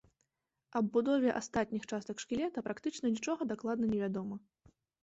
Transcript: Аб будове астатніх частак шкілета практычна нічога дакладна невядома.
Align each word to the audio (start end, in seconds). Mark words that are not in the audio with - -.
Аб 0.79 0.85
будове 0.95 1.35
астатніх 1.41 1.87
частак 1.93 2.17
шкілета 2.27 2.67
практычна 2.69 3.05
нічога 3.17 3.41
дакладна 3.55 3.85
невядома. 3.97 4.35